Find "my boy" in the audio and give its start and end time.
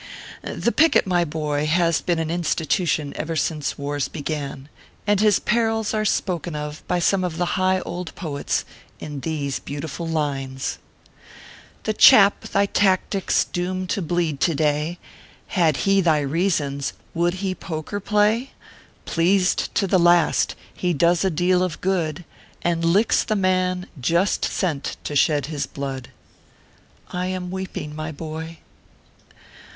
1.05-1.67, 27.95-28.57